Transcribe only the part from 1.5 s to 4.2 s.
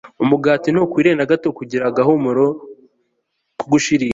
kugira agahumuro ko gushirira